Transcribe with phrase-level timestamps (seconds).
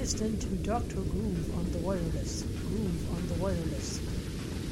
[0.00, 0.94] listening to Dr.
[1.12, 2.44] Groove on the wireless.
[2.68, 4.00] Groove on the wireless.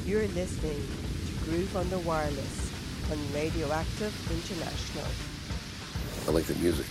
[0.03, 2.71] You're listening to Groove on the Wireless
[3.11, 5.05] on Radioactive International.
[6.27, 6.87] I like the music.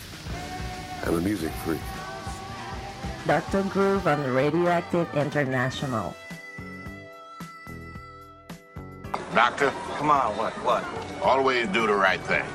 [1.02, 1.80] I'm a music freak.
[3.26, 3.64] Dr.
[3.64, 6.14] Groove on the Radioactive International.
[9.34, 10.84] Doctor, Come on, what, what?
[11.24, 12.46] always do the right thing.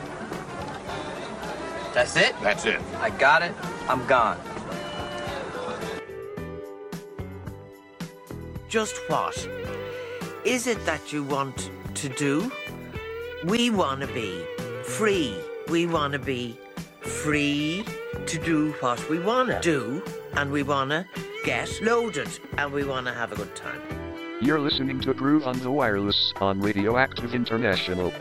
[1.93, 2.33] That's it?
[2.41, 2.79] That's it.
[3.01, 3.53] I got it.
[3.89, 4.39] I'm gone.
[8.73, 9.37] Just what
[10.43, 12.51] is it that you want to do?
[13.43, 14.43] We want to be
[14.83, 15.37] free.
[15.69, 16.57] We want to be
[17.01, 17.85] free
[18.25, 20.01] to do what we want to do,
[20.33, 21.05] and we want to
[21.43, 23.79] get loaded, and we want to have a good time.
[24.41, 28.11] You're listening to Groove on the Wireless on Radioactive International.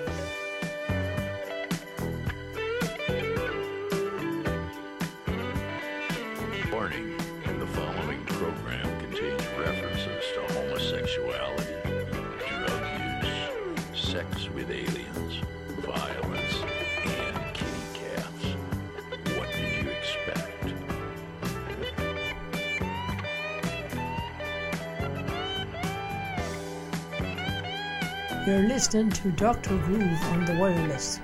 [28.93, 29.01] To
[29.37, 29.79] Dr.
[29.79, 31.19] Groove on the wireless.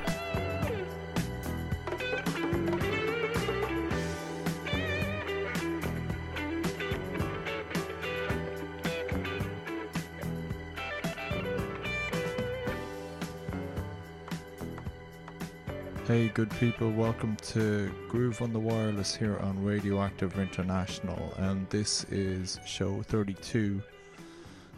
[16.06, 22.04] Hey, good people, welcome to Groove on the Wireless here on Radioactive International, and this
[22.04, 23.82] is show 32.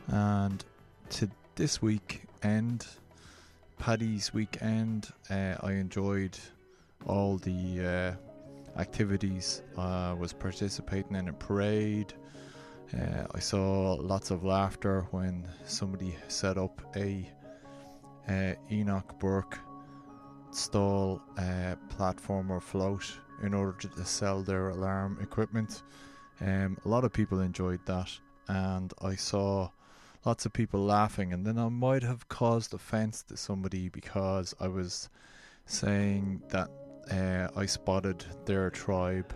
[0.08, 0.64] And
[1.10, 1.80] to this
[2.42, 2.86] weekend,
[3.78, 6.38] Paddy's weekend, uh, I enjoyed
[7.06, 8.16] all the
[8.76, 9.60] uh, activities.
[9.76, 12.15] I was participating in a parade.
[12.94, 17.31] Uh, I saw lots of laughter when somebody set up a
[18.26, 19.59] uh, Enoch Burke
[20.50, 23.04] stall uh, platform or float
[23.42, 25.82] in order to, to sell their alarm equipment.
[26.41, 28.10] Um, a lot of people enjoyed that,
[28.48, 29.69] and I saw
[30.25, 31.32] lots of people laughing.
[31.32, 35.08] And then I might have caused offence to somebody because I was
[35.66, 36.69] saying that
[37.10, 39.34] uh, I spotted their tribe,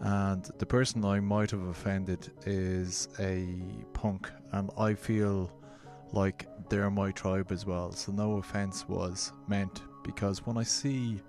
[0.00, 3.46] and the person I might have offended is a
[3.92, 5.52] punk, and I feel
[6.12, 7.92] like they're my tribe as well.
[7.92, 11.20] So no offence was meant because when I see,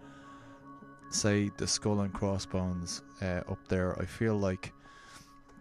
[1.10, 4.74] say, the skull and crossbones uh, up there, I feel like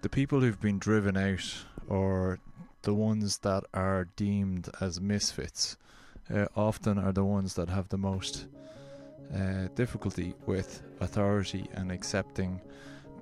[0.02, 1.44] the people who've been driven out
[1.88, 2.38] or
[2.82, 5.76] the ones that are deemed as misfits
[6.32, 8.46] uh, often are the ones that have the most
[9.34, 12.60] uh, difficulty with authority and accepting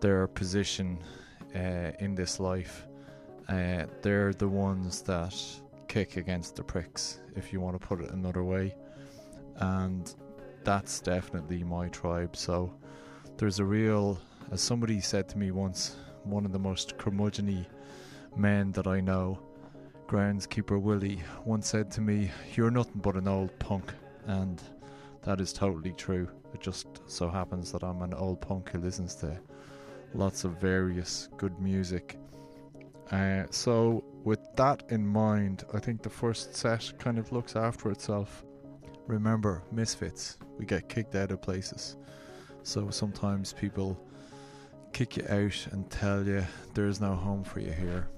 [0.00, 0.98] their position
[1.54, 2.86] uh, in this life.
[3.48, 5.34] Uh, they're the ones that
[5.88, 8.74] kick against the pricks, if you want to put it another way
[9.60, 10.14] and
[10.64, 12.36] that's definitely my tribe.
[12.36, 12.72] So
[13.36, 14.18] there's a real,
[14.50, 17.66] as somebody said to me once, one of the most curmudgeony
[18.36, 19.38] men that I know,
[20.10, 23.94] groundskeeper Willie, once said to me, "You're nothing but an old punk,"
[24.26, 24.60] and
[25.22, 26.28] that is totally true.
[26.52, 29.38] It just so happens that I'm an old punk who listens to
[30.12, 32.18] lots of various good music.
[33.12, 37.88] Uh, so, with that in mind, I think the first set kind of looks after
[37.92, 38.44] itself
[39.06, 41.96] remember misfits we get kicked out of places
[42.62, 43.98] so sometimes people
[44.92, 48.08] kick you out and tell you there's no home for you here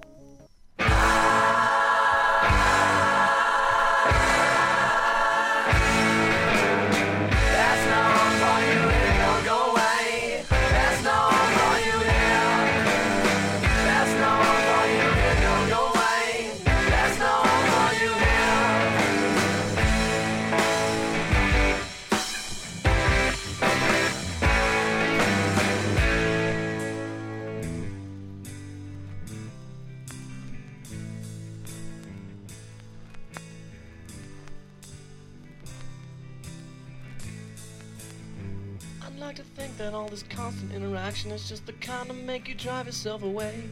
[41.24, 43.62] interaction is just the kind to make you drive yourself away.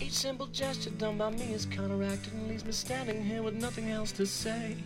[0.00, 3.90] Each simple gesture done by me is counteracted and leaves me standing here with nothing
[3.90, 4.76] else to say.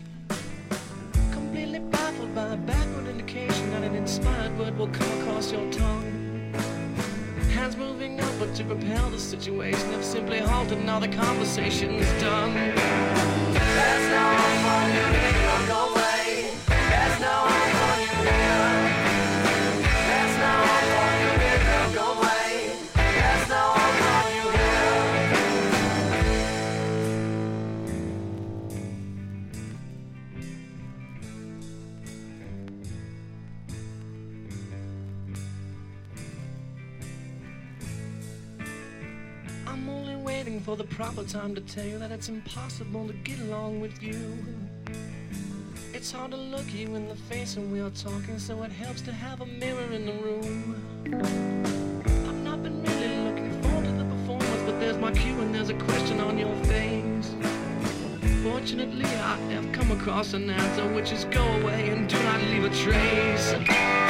[1.32, 6.52] Completely baffled by a backward indication that an inspired word will come across your tongue.
[7.52, 10.84] Hands moving up, but to propel the situation have simply halted.
[10.84, 12.54] Now the conversation's done.
[12.54, 15.39] There's no home
[41.30, 44.36] time to tell you that it's impossible to get along with you.
[45.94, 49.00] It's hard to look you in the face when we are talking, so it helps
[49.02, 50.74] to have a mirror in the room.
[52.26, 55.70] I've not been really looking forward to the performance, but there's my cue and there's
[55.70, 57.32] a question on your face.
[58.42, 62.64] Fortunately, I have come across an answer which is go away and do not leave
[62.64, 64.09] a trace.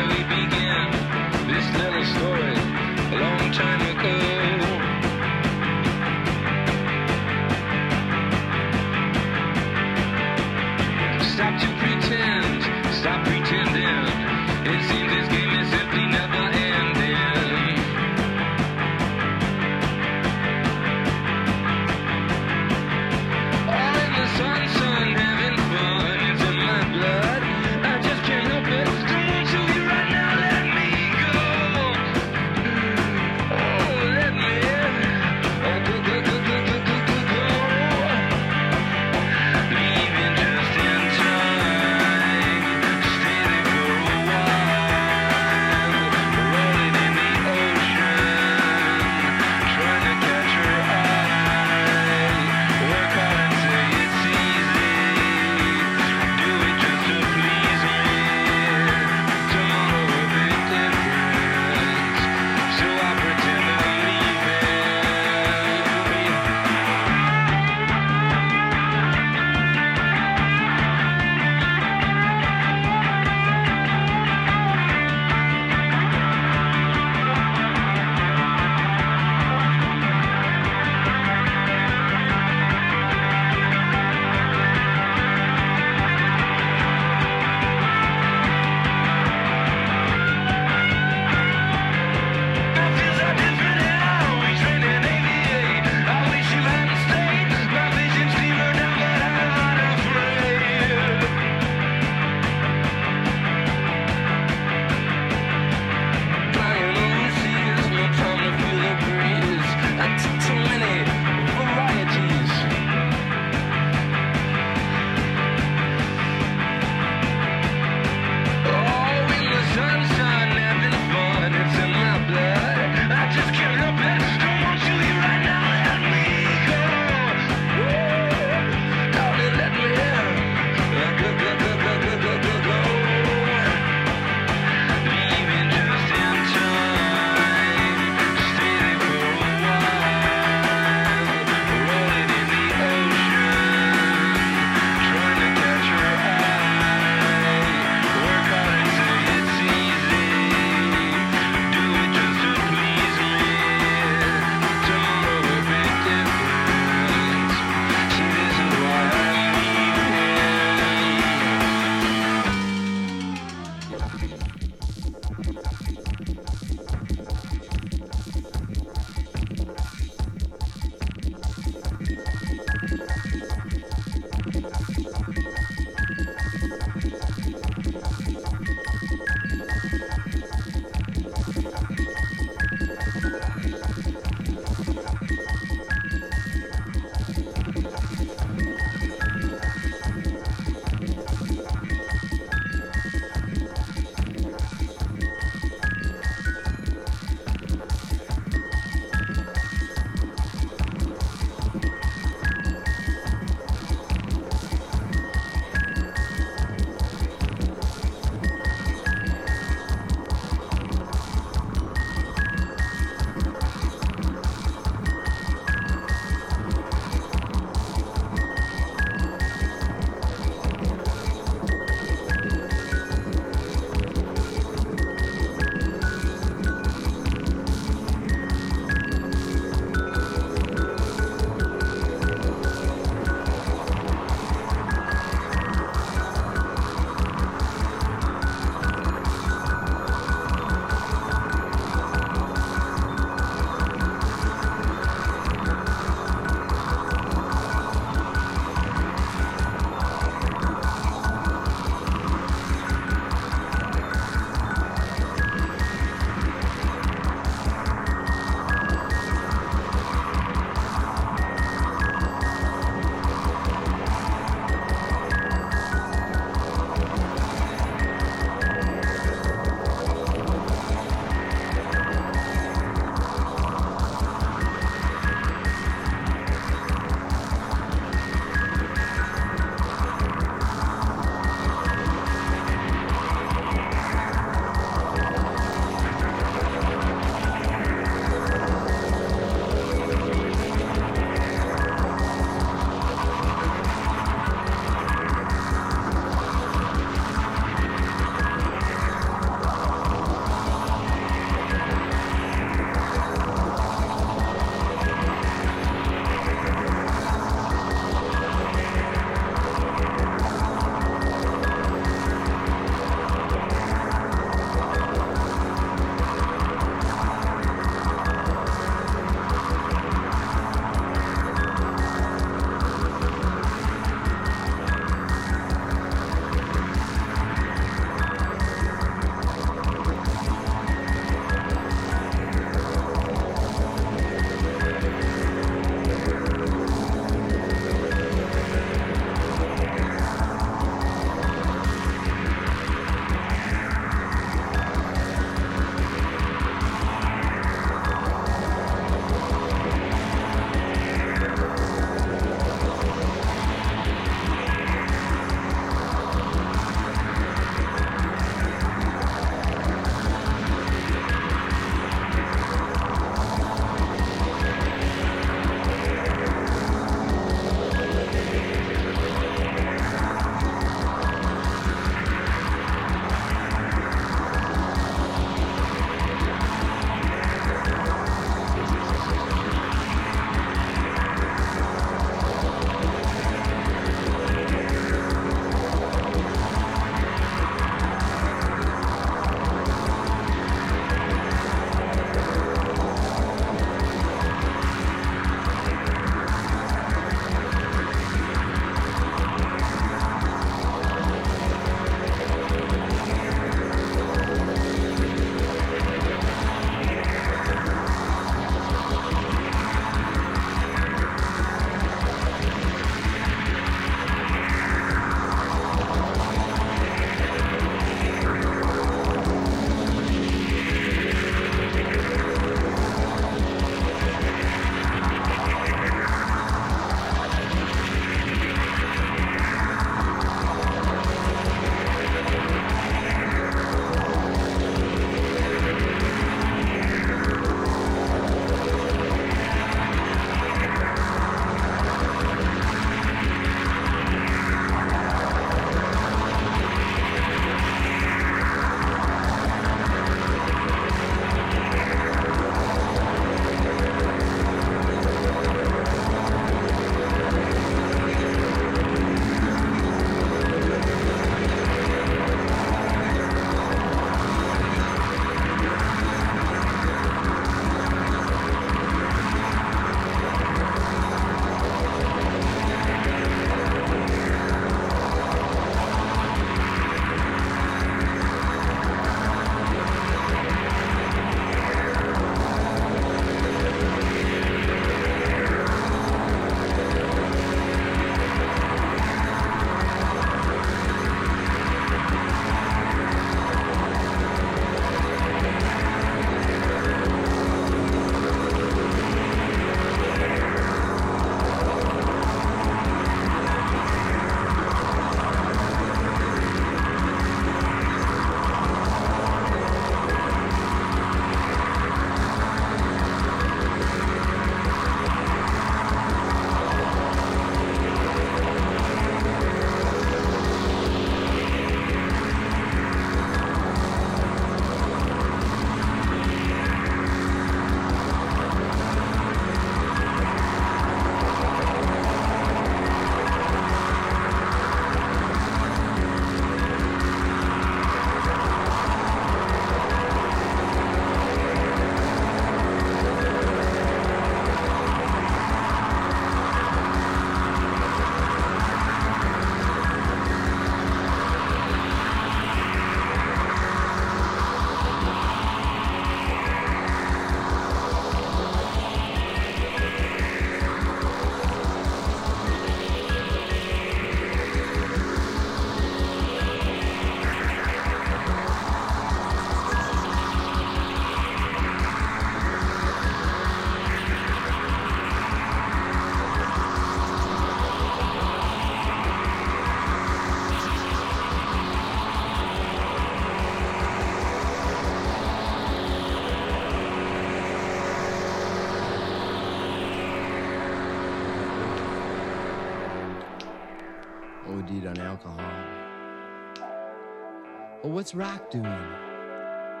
[598.16, 598.82] What's Rock doing?
[598.82, 600.00] Now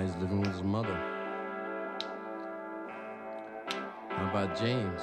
[0.00, 0.98] he's living with his mother.
[4.08, 5.00] How about James?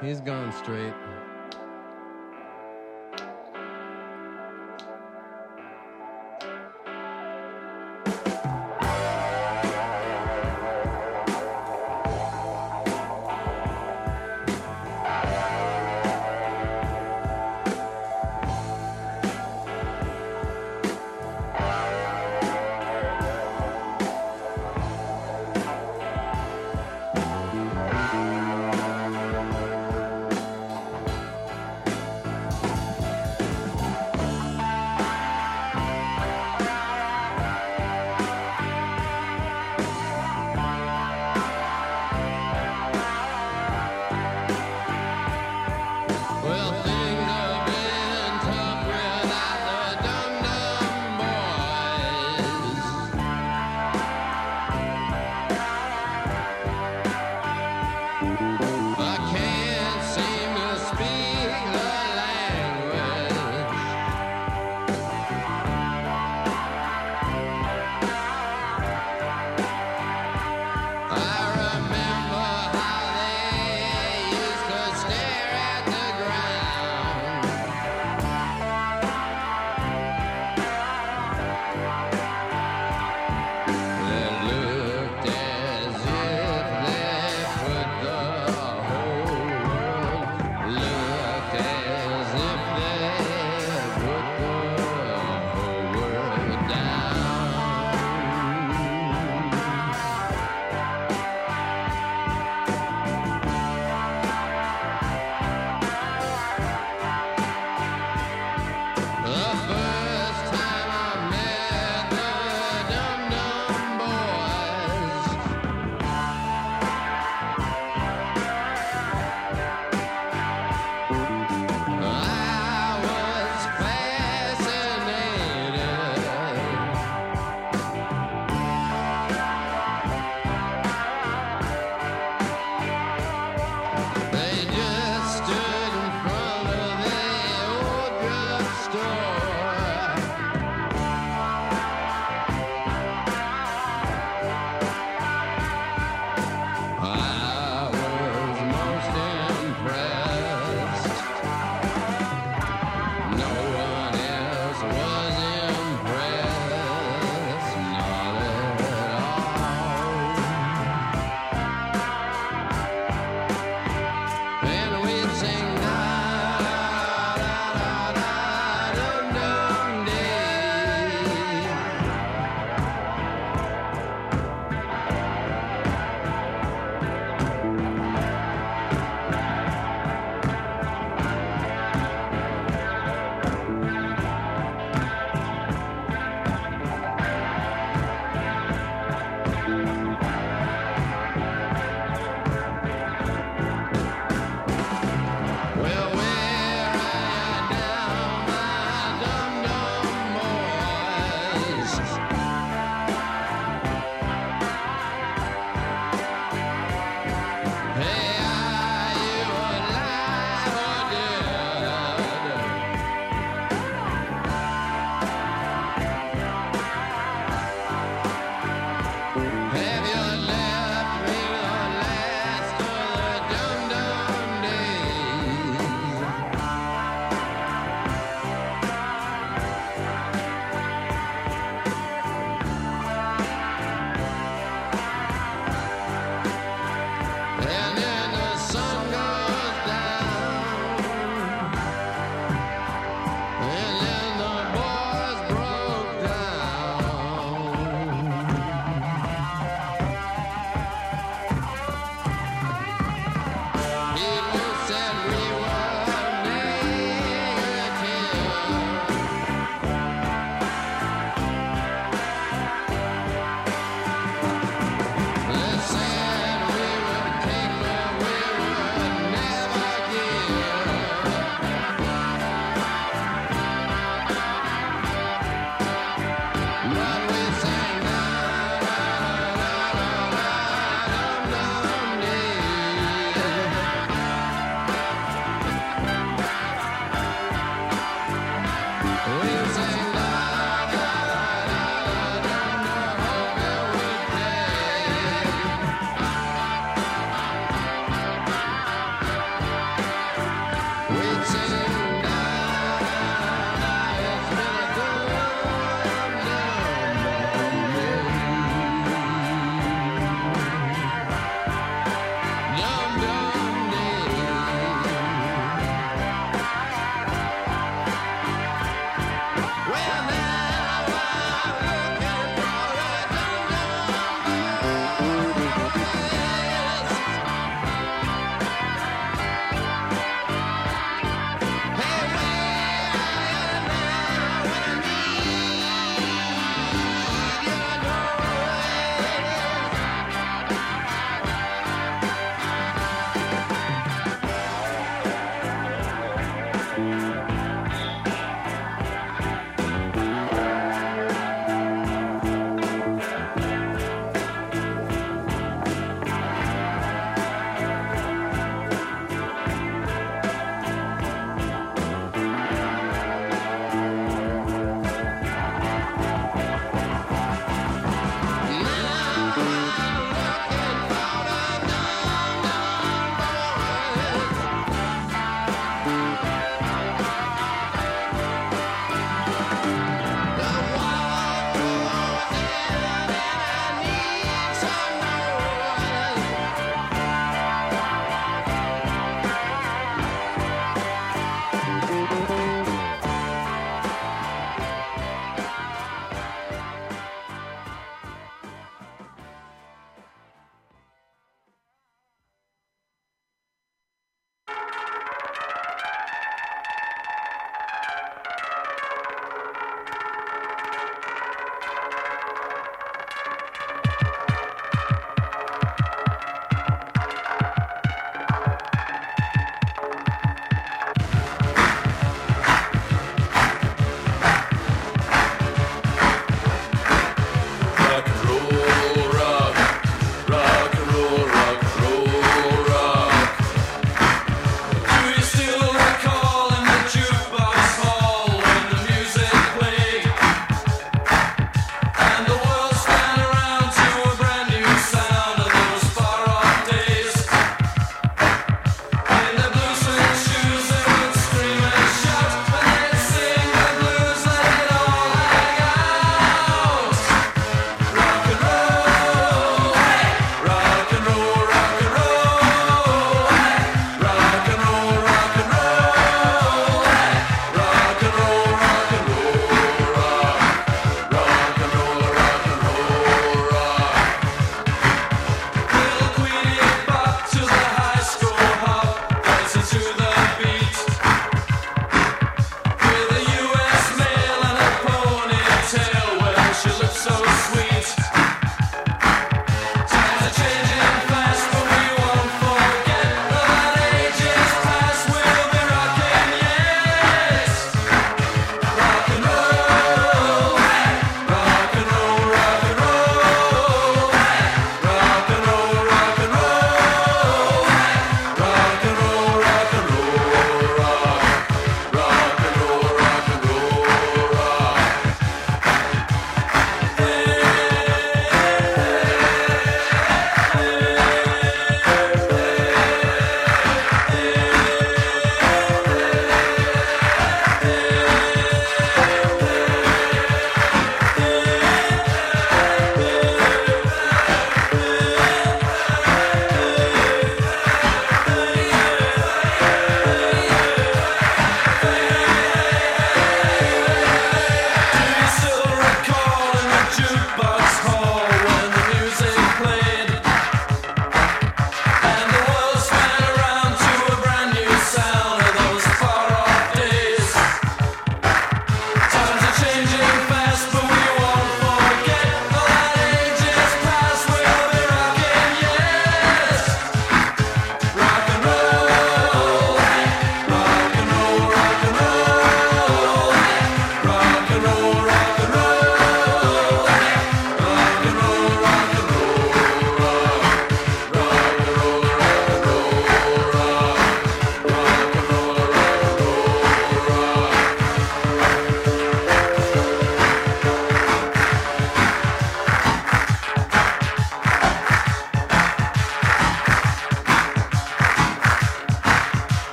[0.00, 0.94] He's gone straight.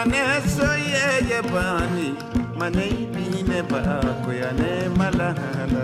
[0.00, 0.22] Ane
[0.56, 2.06] soyeye bani
[2.58, 3.80] mane bine ba
[4.24, 5.82] ko ane malahala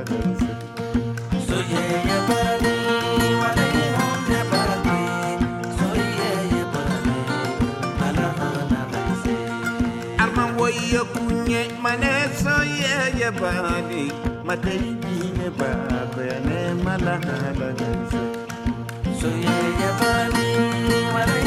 [1.46, 2.74] soyeye bani
[3.40, 4.62] mane hunde ba
[5.78, 7.16] soyeye bani
[8.00, 8.80] malahala
[10.22, 14.02] arman woye kunye mane soyeye bani
[14.46, 15.70] mane bine ba
[16.14, 17.68] ko ane malahala
[19.20, 20.48] soyeye bani
[21.14, 21.40] mane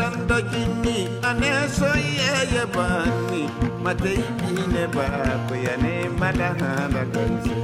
[0.00, 3.48] bori sanda jinni ane soyeye bani.
[3.84, 5.06] Matei bine ba
[5.48, 7.54] ko yane malahana ganse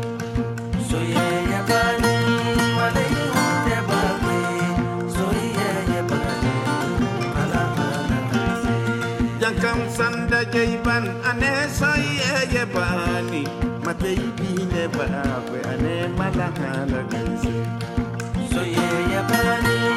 [0.89, 2.15] soyeye bani
[2.77, 4.35] matei hunde ba ko
[5.17, 6.55] soyeye bani
[7.35, 8.75] malahana ganse
[9.41, 13.43] jankam sanda jaiban ane soye soyeye bani.
[13.85, 15.07] Matei bine ba
[15.47, 17.53] ko yane malahana ganse
[18.53, 19.96] soyeye bani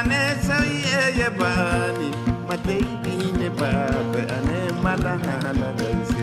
[0.00, 2.08] ane soyeye bani
[2.48, 6.22] matei bine babe ane malahala ganse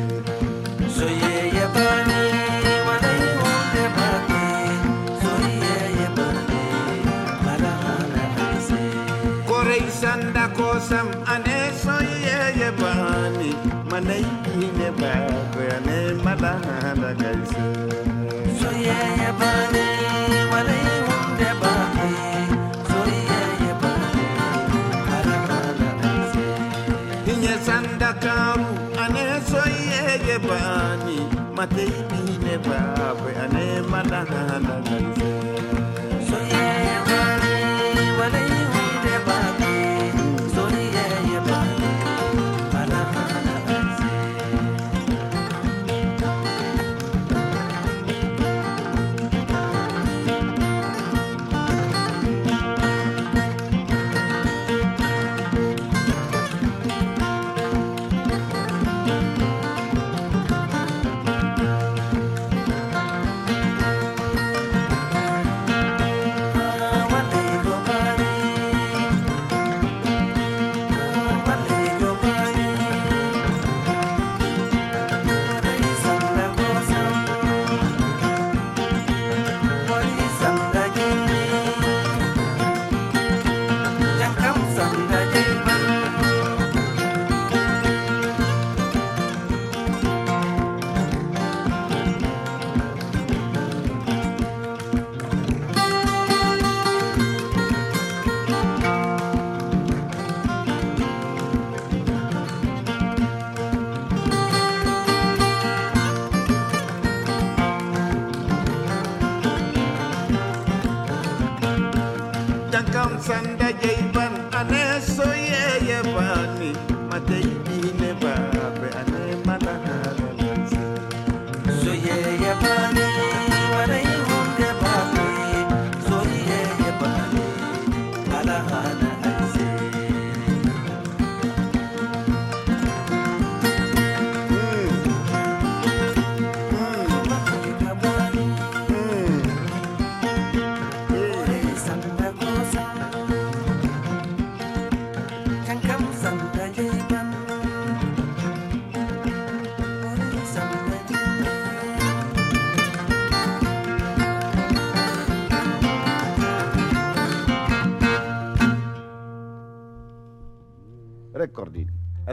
[0.98, 2.20] soyeye bani
[2.88, 4.42] matei hunde babe
[5.22, 6.62] soyeye bani
[7.46, 8.80] malahala ganse
[9.50, 13.52] korei sanda kosam ane soyeye bani
[13.92, 17.64] manei bine babe ane malahala ganse
[18.62, 19.87] soyeye bani
[28.98, 31.18] karu ane soyeye bani
[31.56, 35.30] matei bine babe ane malahala ganse
[35.60, 35.87] soyeye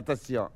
[0.05, 0.51] 私を。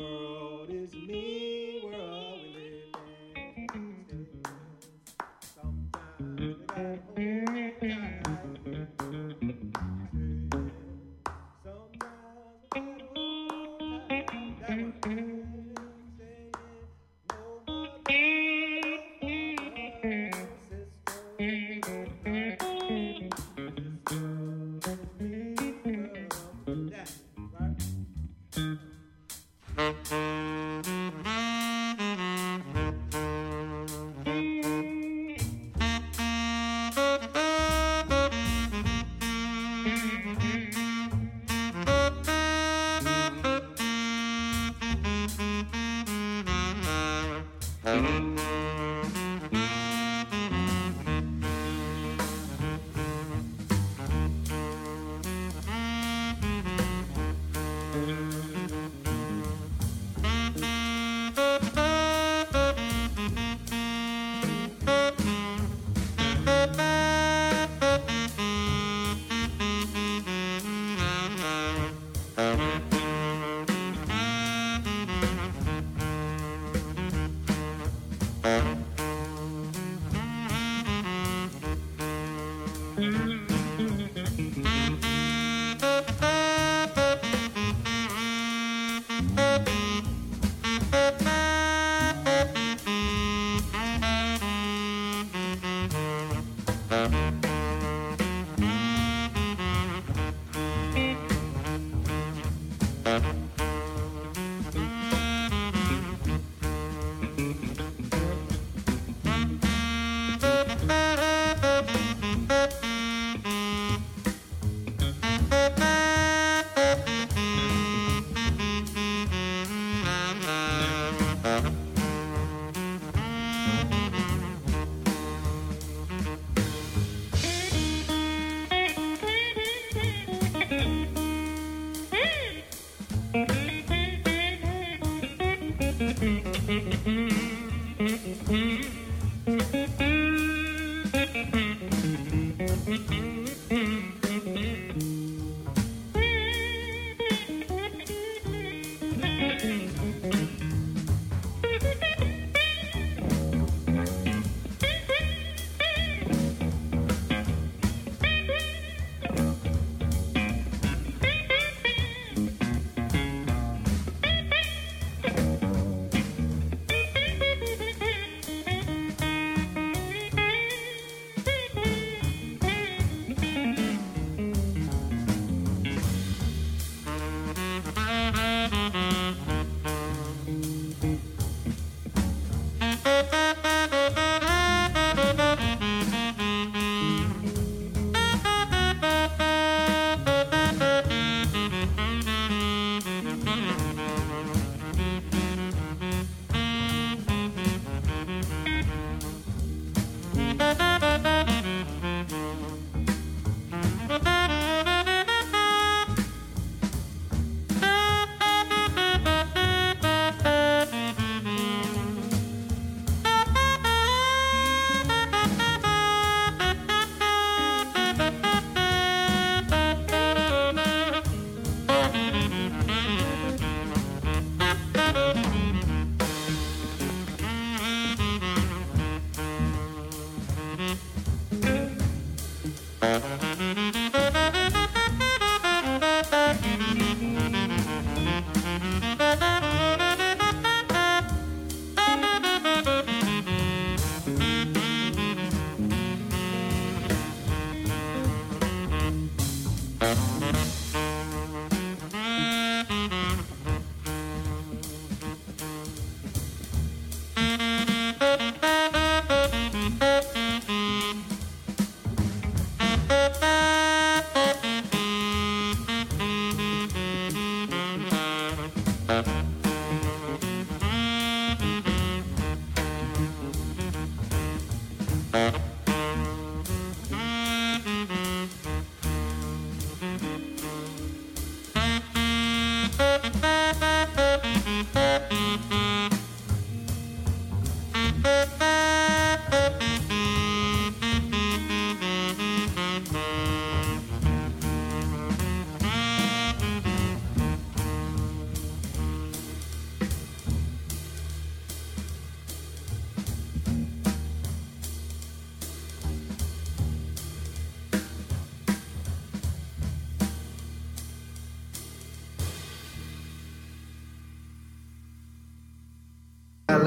[0.00, 0.25] World
[47.86, 48.45] うん。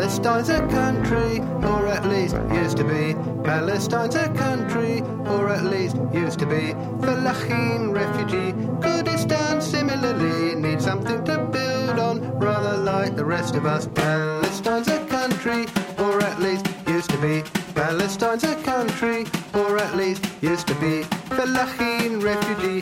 [0.09, 1.39] Palestine's a country,
[1.69, 3.13] or at least used to be.
[3.43, 6.73] Palestine's a country, or at least used to be.
[7.05, 13.85] Falachin refugee, Kurdistan similarly needs something to build on, rather like the rest of us.
[13.85, 15.67] Palestine's a country,
[15.99, 17.43] or at least used to be.
[17.75, 21.03] Palestine's a country, or at least used to be.
[21.37, 22.81] Falachin refugee,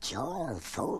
[0.00, 0.97] That's all, folks.